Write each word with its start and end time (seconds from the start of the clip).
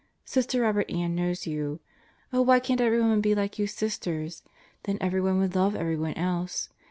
Sister 0.25 0.61
Robert 0.61 0.89
Ann 0.89 1.13
knows 1.13 1.45
you. 1.45 1.79
Oh 2.33 2.41
why 2.41 2.59
can't 2.59 2.81
everyone 2.81 3.21
be 3.21 3.35
like 3.35 3.59
you 3.59 3.67
Sisters 3.67 4.41
1 4.43 4.53
Then 4.85 4.97
everyone 4.99 5.37
would 5.39 5.53
love 5.53 5.75
everyone 5.75 6.15
else. 6.15 6.69